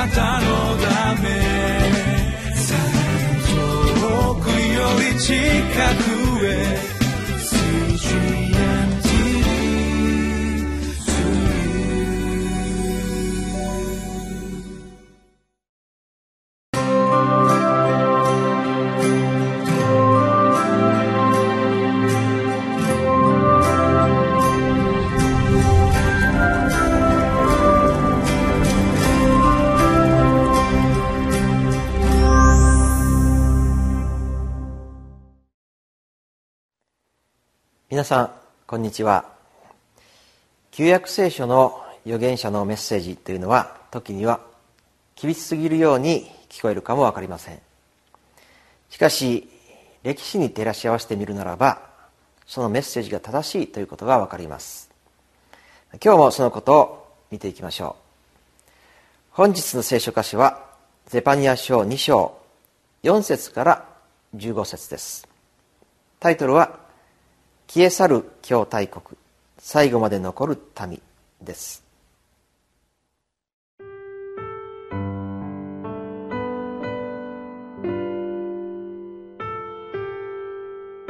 [0.00, 1.28] なたのため。
[4.00, 5.34] 遠くより近
[6.04, 6.09] く。
[38.00, 38.30] 皆さん
[38.66, 39.26] こんにちは。
[40.70, 44.40] 旧約聖書の預言者のメッセージというのは時には
[45.16, 47.60] 厳しすぎるように聞こえるかも分かりません。
[48.88, 49.50] しかし
[50.02, 51.82] 歴史に照らし合わせてみるならば
[52.46, 54.90] そのメッセージが正しいということが分かります。
[56.02, 58.70] 今日もそのことを見ていきましょう。
[59.32, 60.70] 本日の聖書箇所は
[61.04, 62.34] ゼパニア書2章
[63.02, 63.84] 4節から
[64.36, 65.28] 15節です。
[66.18, 66.88] タイトルは
[67.72, 69.16] 消え去る京大国。
[69.60, 71.00] 最後まで残る民
[71.40, 71.84] です。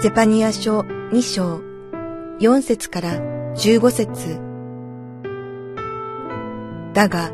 [0.00, 1.60] ゼパニア書2章
[2.38, 3.14] 4節から
[3.56, 4.40] 15節。
[6.92, 7.32] だが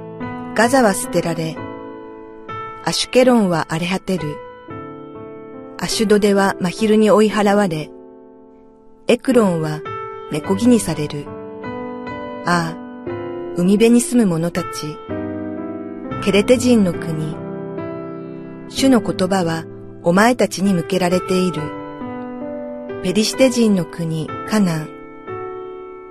[0.55, 1.59] ガザは捨てられ
[2.87, 4.39] アシュケロンは荒れ果てる。
[5.79, 7.91] アシュドデは真昼に追い払われ
[9.09, 9.81] エクロンは
[10.31, 11.27] 猫木にされる。
[12.47, 12.77] ああ、
[13.57, 14.67] 海辺に住む者たち。
[16.25, 17.37] ケレテ人の国。
[18.69, 19.65] 主の言葉は
[20.03, 21.61] お前たちに向けられている。
[23.03, 24.89] ペリシテ人の国、カナン。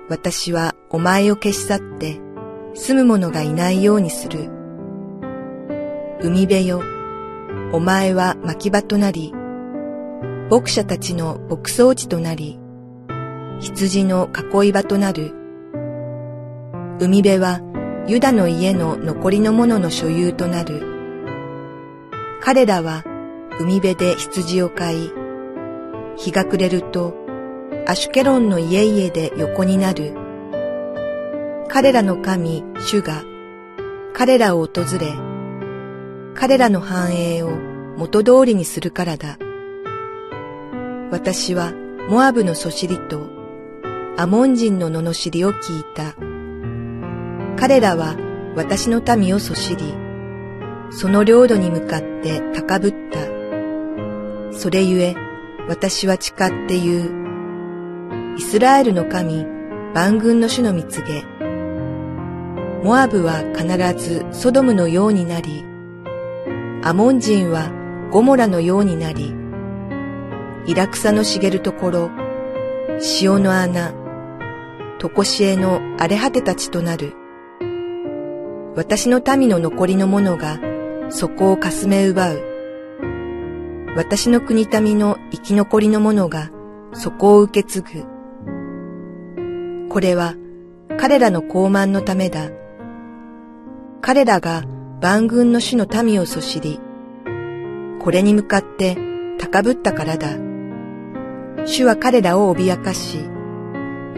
[0.08, 2.20] 私はお前を消し去って
[2.74, 4.50] 住む者がいないようにする。
[6.22, 6.82] 海辺よ、
[7.72, 9.32] お前は牧場となり、
[10.50, 12.59] 牧者たちの牧草地となり、
[13.60, 14.30] 羊の
[14.62, 15.34] 囲い場となる。
[16.98, 17.60] 海辺は
[18.06, 20.82] ユダの家の残りのものの所有となる。
[22.40, 23.04] 彼らは
[23.60, 25.12] 海辺で羊を飼い、
[26.16, 27.14] 日が暮れると
[27.86, 30.14] アシュケロンの家々で横になる。
[31.68, 33.22] 彼らの神、主が
[34.14, 35.12] 彼らを訪れ、
[36.34, 37.50] 彼らの繁栄を
[37.96, 39.38] 元通りにするからだ。
[41.10, 41.72] 私は
[42.08, 43.29] モアブのそしりと
[44.20, 46.14] アモン人の罵りを聞いた。
[47.58, 48.16] 彼らは
[48.54, 49.94] 私の民をそしり、
[50.90, 53.18] その領土に向かって高ぶった。
[54.52, 55.16] それゆえ、
[55.68, 56.36] 私は誓っ
[56.68, 58.36] て言う。
[58.36, 59.46] イスラエルの神、
[59.94, 61.24] 万軍の主の蜜げ。
[62.84, 63.66] モアブは必
[63.98, 65.64] ずソドムのようになり、
[66.82, 67.72] アモン人は
[68.10, 69.32] ゴモラのようになり、
[70.66, 72.10] イラクサの茂るところ、
[72.98, 73.94] 潮の穴、
[75.00, 77.14] とこしえの荒れ果てたちとなる。
[78.76, 80.60] 私の民の残りの者が
[81.08, 82.42] そこをかすめ奪う。
[83.96, 86.50] 私の国民の生き残りの者が
[86.92, 87.88] そこを受け継ぐ。
[89.88, 90.34] これは
[90.98, 92.50] 彼らの傲慢のためだ。
[94.02, 94.64] 彼らが
[95.00, 96.78] 万軍の主の民をそしり、
[98.02, 98.98] これに向かって
[99.38, 100.36] 高ぶったからだ。
[101.64, 103.39] 主は彼らを脅かし、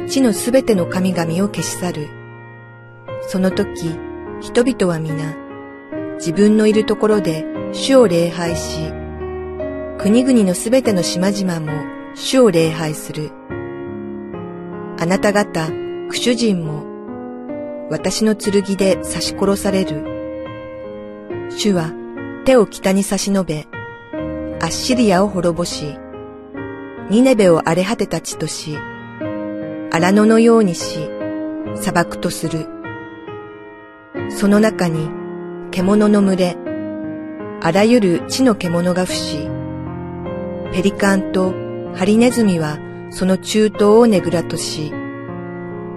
[0.08, 2.08] 地のすべての神々を消し去る。
[3.22, 3.96] その時、
[4.40, 5.36] 人々は皆、
[6.16, 8.92] 自分のいるところで主を礼拝し、
[9.98, 11.72] 国々のすべての島々も
[12.14, 13.30] 主を礼拝する。
[14.98, 15.70] あなた方、
[16.08, 16.84] クシュ人も、
[17.90, 20.04] 私の剣で刺し殺される。
[21.50, 21.92] 主は
[22.44, 23.66] 手を北に差し伸べ、
[24.60, 25.96] アッシリアを滅ぼし、
[27.10, 28.76] ニネベを荒れ果てた地とし、
[29.94, 31.06] 荒野のようにし、
[31.74, 32.66] 砂漠とする。
[34.30, 35.10] その中に
[35.70, 36.56] 獣の群れ、
[37.60, 39.50] あらゆる地の獣が伏し、
[40.72, 41.52] ペリカンと
[41.94, 42.78] ハリネズミは
[43.10, 44.90] その中東をねぐらとし、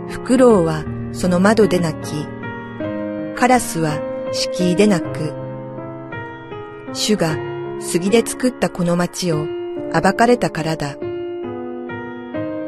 [0.09, 0.83] フクロウは
[1.13, 2.27] その窓で泣き、
[3.37, 3.97] カラスは
[4.33, 5.33] 敷居で泣く。
[6.91, 7.37] 主が
[7.79, 9.47] 杉で作ったこの町を
[9.93, 10.97] 暴かれたからだ。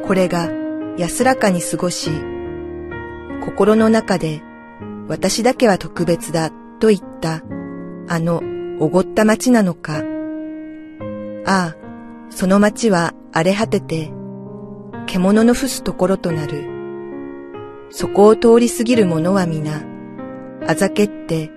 [0.08, 0.50] これが
[0.98, 2.10] 安らかに過ごし、
[3.46, 4.42] 心の中で
[5.08, 7.44] 私だけは特別だと言った
[8.10, 8.42] あの
[8.80, 10.04] おごった町なのか。
[11.46, 11.76] ああ、
[12.30, 14.12] その町は荒れ果てて、
[15.06, 16.66] 獣の伏すところとなる。
[17.90, 19.84] そこを通り過ぎる者は皆、
[20.68, 21.52] あざけって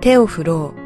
[0.00, 0.80] 手を振ろう。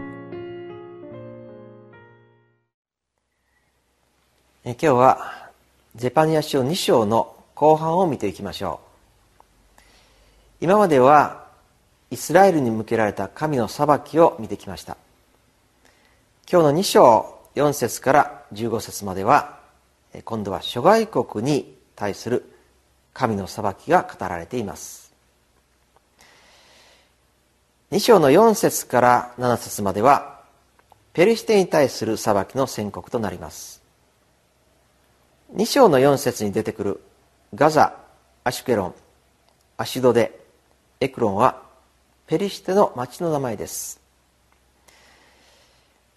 [4.65, 5.51] え今日は
[5.97, 8.81] ゼパニア書2章の後半を見ていきましょ
[9.77, 9.83] う。
[10.63, 11.45] 今までは
[12.11, 14.97] イスラエルに向けられた神の裁きを見てきました。
[16.51, 19.59] 今日の2章4節から15節までは
[20.25, 22.51] 今度は諸外国に対する
[23.13, 25.13] 神の裁きが語られています。
[27.91, 30.41] 2章の4節から7節までは
[31.13, 33.83] ペリシテに対する裁きの宣告となります。
[35.55, 37.01] 2章の4節に出てくる
[37.53, 37.97] ガザ、
[38.45, 38.95] アシュケロン、
[39.77, 40.39] アシドデ、
[41.01, 41.63] エクロンは
[42.29, 44.01] ペリシテの町の名前です。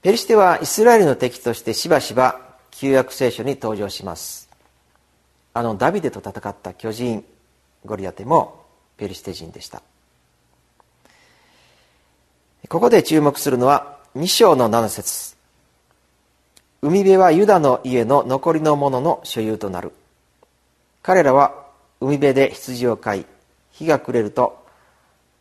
[0.03, 2.39] ペリシテはイスラエルの敵としてしばしば
[2.69, 4.47] 旧約聖書に登場します。
[5.55, 7.25] あのダビデと戦った巨人
[7.83, 8.63] ゴリアテも
[8.97, 9.81] ペリシテ人でした。
[12.69, 15.35] ここで注目するのは2章の7節。
[16.83, 19.93] 海辺はユダの家の残りの者の所有となる。
[21.03, 21.67] 彼らは
[21.99, 23.25] 海辺で羊を飼い
[23.71, 24.65] 日が暮れると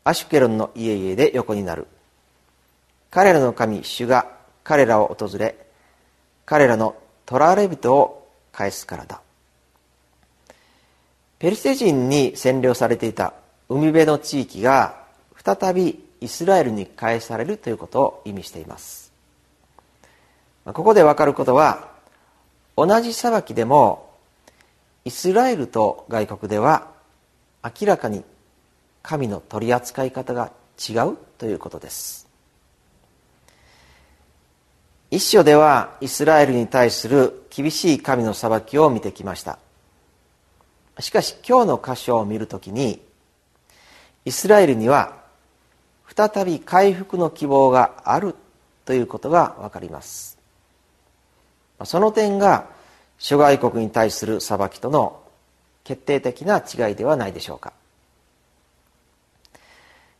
[0.04, 1.86] アシュケロンの家々で横になる。
[3.10, 4.26] 彼らの神主が
[4.64, 5.56] 彼らを訪れ
[6.44, 9.20] 彼らの捕られ人を返すからだ。
[11.38, 13.34] ペリシテ人に占領されていた
[13.68, 15.04] 海辺の地域が
[15.44, 19.12] 再びイスラエルに返されるということを意味しています。
[20.64, 21.88] ここで分かることは
[22.76, 24.11] 同じ裁きでも
[25.04, 26.88] イスラエルと外国では
[27.64, 28.24] 明らかに
[29.02, 32.28] 神の取り扱い方が違うということです。
[35.10, 39.58] 一章ではイスラエルに対する厳しい神の裁きを見てきました。
[41.00, 43.02] しかし今日の箇所を見るときに
[44.24, 45.16] イスラエルには
[46.14, 48.34] 再び回復の希望がある
[48.84, 50.38] ということが分かります。
[51.84, 52.66] その点が
[53.22, 55.22] 諸外国に対する裁きとの
[55.84, 57.72] 決定的な違いではないでしょうか。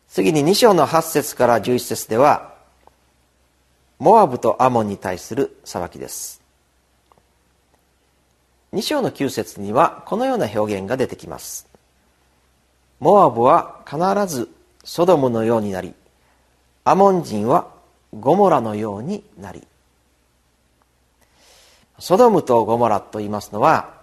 [0.09, 2.55] 次に2章の8節から11節では
[3.99, 6.41] モアブとアモンに対する裁きです。
[8.73, 11.67] 2章の9節にはこのような表現が出てきます。
[13.01, 13.99] モアブは必
[14.33, 14.49] ず
[14.85, 15.93] ソドムのようになり
[16.85, 17.67] アモン人は
[18.17, 19.67] ゴモラのようになり。
[22.03, 23.95] ソドムとゴモラと言いますのは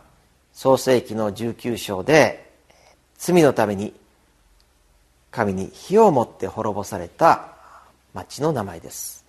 [0.53, 2.49] 創世紀の19章で
[3.17, 3.93] 罪のために
[5.31, 7.55] 神に火を持って滅ぼされた
[8.13, 9.25] 町の名前です。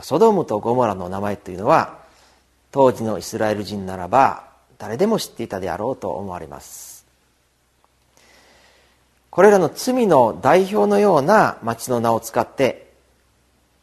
[0.00, 1.98] ソドムとゴモラの名前というのは
[2.72, 7.06] 当時のイスラエル人ならば誰でも知っていたであろうと思われます。
[9.30, 12.90] これらの罪の代表のような町の名を使って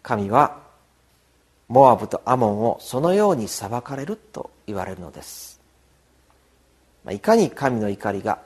[0.03, 0.67] 神は
[1.69, 5.62] モアブとアモンをそのように裁かれると言われるのです。
[7.10, 8.39] いかに神の怒りが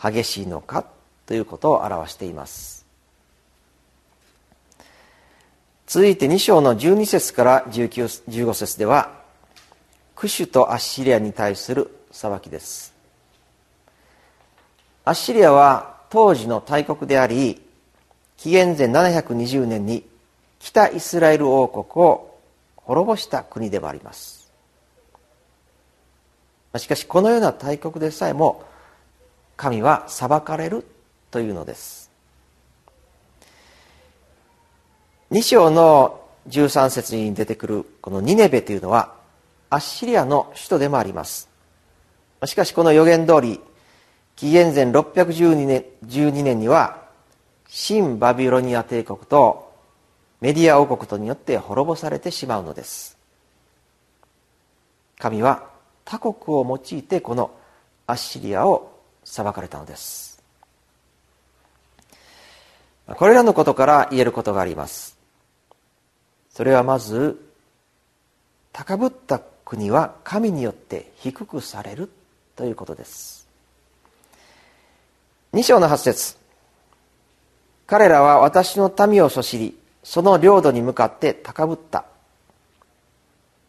[0.00, 0.84] 激しいのか
[1.26, 2.86] ということを表しています。
[5.86, 9.10] 続いて2章の12節から15節では
[10.14, 12.94] クシュとアッシリアに対する裁きです。
[15.04, 17.60] アッシリアは当時の大国であり
[18.36, 20.04] 紀元前720年に
[20.58, 22.29] 北イスラエル王国を
[22.90, 24.50] 滅ぼした国でもあります。
[26.76, 28.64] しかしこのような大国でさえも
[29.56, 30.84] 神は裁かれる
[31.30, 32.10] というのです。
[35.30, 39.14] 2章の13節に出てくるこのニネベというのは
[39.68, 41.48] アッシリアの首都でもあります。
[42.44, 43.60] しかしこの予言通り
[44.34, 47.04] 紀元前612年 ,12 年には
[47.68, 49.69] 新バビロニア帝国と
[50.40, 53.18] メディア王国とによって滅ぼされてしまうのです。
[55.18, 55.68] 神は
[56.04, 57.50] 他国を用いてこの
[58.06, 60.42] アッシリアを裁かれたのです。
[63.06, 65.18] これらのことから言えることがあります。
[66.50, 67.40] それはまず
[68.72, 72.10] 高ぶった国は神によって低くされる
[72.56, 73.46] ということです。
[75.52, 76.36] 2章の8節。
[77.86, 82.04] 彼らは私の民をそしりその領土に向かって高ぶった。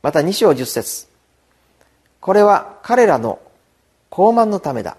[0.01, 1.07] また2章10節。
[2.19, 3.39] これは彼らの
[4.09, 4.97] 傲慢のためだ。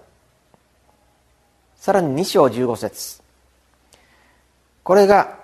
[1.75, 3.21] さらに2章15節。
[4.83, 5.39] これが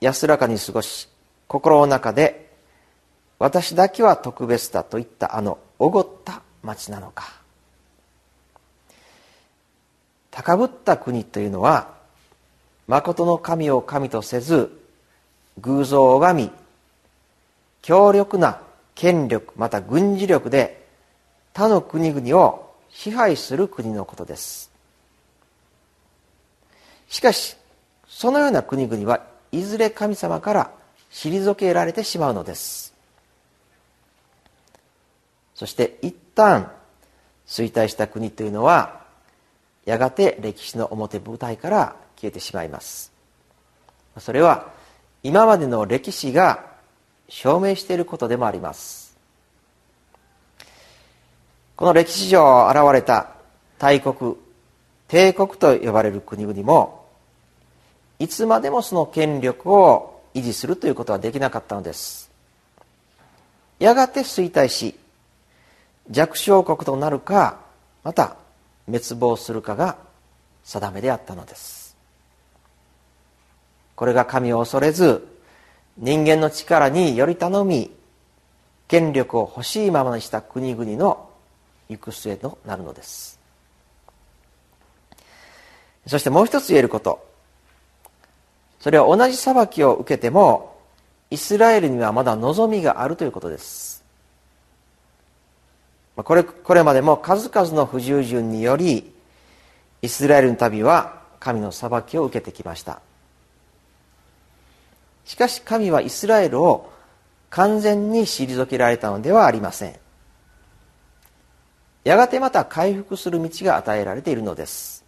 [0.00, 1.08] 安らかに過ごし
[1.48, 2.52] 心の中で
[3.38, 7.42] 私だけは特別だといったあのおごった町なのか。
[10.30, 11.94] 高ぶった国というのは
[12.86, 14.83] 誠の神を神とせず
[15.60, 16.50] 偶像を拝み
[17.82, 18.60] 強力な
[18.94, 20.86] 権力また軍事力で
[21.52, 24.70] 他の国々を支配する国のことです。
[27.08, 27.56] しかし
[28.08, 30.70] そのような国々はいずれ神様から
[31.12, 32.94] 退けられてしまうのです。
[35.54, 36.72] そして一旦
[37.46, 39.02] 衰退した国というのは
[39.84, 43.12] やがて歴史の表舞台から消えてしまいます。
[44.18, 44.72] それは
[45.24, 46.66] 今までの歴史が
[47.30, 49.16] 証明していることでもあります。
[51.76, 53.30] この歴史上現れた
[53.78, 54.36] 大国
[55.08, 57.06] 帝国と呼ばれる国々も
[58.18, 62.30] いつまでもその権力を維持するということはできなかったのです。
[63.78, 64.94] やがて衰退し
[66.10, 67.60] 弱小国となるか
[68.02, 68.36] また
[68.86, 69.96] 滅亡するかが
[70.64, 71.83] 定めであったのです。
[73.96, 75.26] これが神を恐れず
[75.98, 77.90] 人間の力により頼み
[78.88, 81.30] 権力を欲しいままにした国々の
[81.88, 83.38] 行く末となるのです。
[86.06, 87.26] そしてもう一つ言えること。
[88.80, 90.76] それは同じ裁きを受けても
[91.30, 94.04] イスラエルにはまだ望みがあるということです。
[96.16, 99.12] これこれまでも数々の不従順により
[100.02, 103.00] イスラエルの民は神の裁きを受けてきました。
[105.24, 106.92] しかし神はイスラエルを
[107.50, 109.96] 完全に退けられたのではありません。
[112.04, 115.04] やがてまた回復する道が与えられているのです。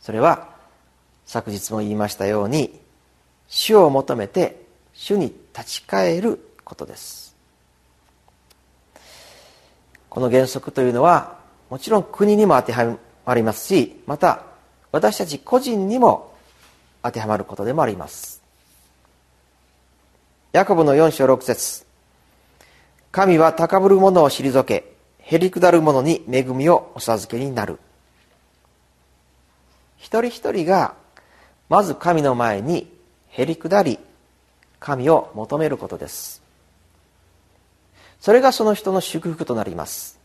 [0.00, 0.48] それは
[1.26, 2.78] 昨日も言いましたように
[3.48, 7.36] 主を求めて主に立ち返ることです。
[10.08, 11.38] この原則というのは
[11.70, 14.42] もちろん国にも当てはまりますしまた
[14.92, 16.34] 私たち個人にも
[17.02, 18.39] 当てはまることでもあります。
[20.52, 21.86] ヤコブの4章6節。
[23.12, 27.78] 神は高ぶる者を退けへりくだる者に恵みをお授けになる。
[29.96, 30.94] 一人一人が
[31.68, 32.92] まず神の前に
[33.28, 34.00] へりくだり
[34.80, 36.42] 神を求めることです。
[38.18, 40.18] それがその人の祝福となります。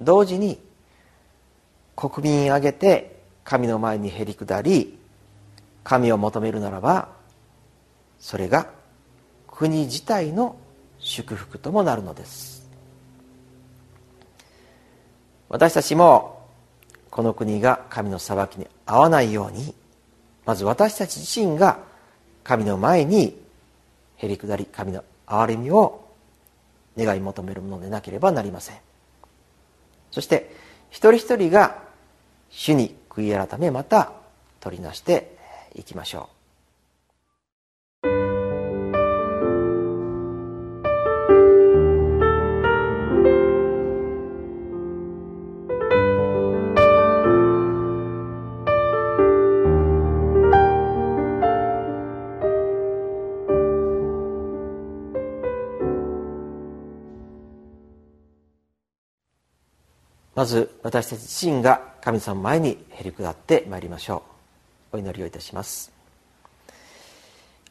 [0.00, 0.60] 同時に
[1.96, 4.96] 国民挙げて神の前にへりくだり
[5.82, 7.21] 神を求めるならば
[8.22, 8.70] それが
[9.48, 10.56] 国自体の
[11.00, 12.62] 祝福ともなるのです。
[15.48, 16.48] 私たちも
[17.10, 19.74] この国が神の裁きに合わないように
[20.46, 21.80] まず私たち自身が
[22.44, 23.38] 神の前に
[24.16, 26.08] へりくだり神の憐れみを
[26.96, 28.76] 願い求めるものでなければなりません。
[30.12, 30.54] そして
[30.90, 31.82] 一人一人が
[32.50, 34.12] 主に悔い改めまた
[34.60, 35.36] 取りなして
[35.74, 36.41] いきましょう。
[60.42, 64.24] まず私たち自身が神様前にへり下ってまいりましょ
[64.92, 64.96] う。
[64.96, 65.92] お祈りをいたします。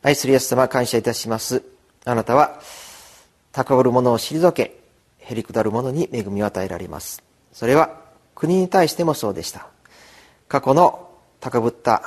[0.01, 1.63] 愛するイエス様感謝いたします。
[2.05, 2.61] あなたは
[3.51, 4.79] 高ぶる者を退け
[5.17, 7.21] へり下る者に恵みを与えられます。
[7.51, 7.99] それは
[8.35, 9.67] 国に対してもそうでした。
[10.47, 11.09] 過去の
[11.41, 12.03] 高ぶった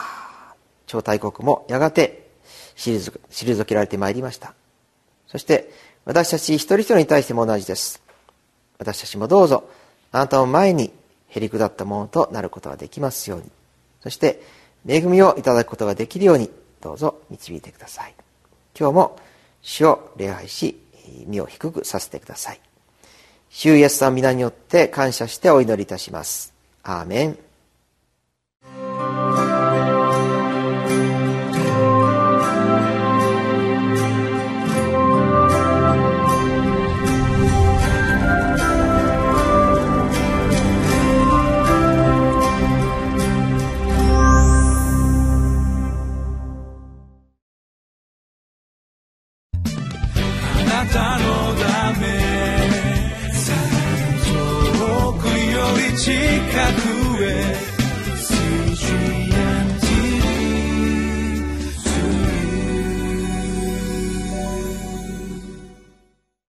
[0.87, 2.31] 超大国もやがて
[2.75, 4.55] 退けられてまいりました。
[5.27, 5.71] そして
[6.07, 8.03] 私たち一人一人に対しても同じです。
[8.79, 9.69] 私たちもどうぞ
[10.15, 10.93] あなたを前に
[11.27, 13.51] へりくだったものとなることができますように。
[14.01, 14.41] そして
[14.87, 18.15] 恵みをいただくことができるようにどうぞ導いてください。
[18.79, 19.19] 今日も
[19.61, 20.81] 主を礼拝し
[21.27, 22.61] 身を低くさせてください。
[23.51, 26.55] 主イエスさん皆によって感謝してお祈りいたします。
[26.85, 27.39] アーメン。